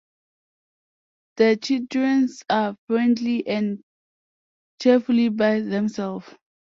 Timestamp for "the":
1.35-1.57